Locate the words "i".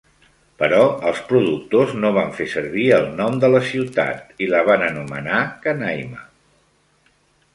4.45-4.49